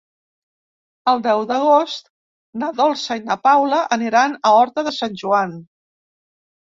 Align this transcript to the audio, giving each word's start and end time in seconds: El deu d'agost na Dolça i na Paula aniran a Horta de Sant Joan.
El 1.11 1.19
deu 1.27 1.43
d'agost 1.51 2.09
na 2.63 2.71
Dolça 2.79 3.19
i 3.21 3.23
na 3.29 3.39
Paula 3.43 3.83
aniran 3.99 4.35
a 4.53 4.57
Horta 4.59 4.89
de 4.89 4.95
Sant 5.01 5.21
Joan. 5.25 5.55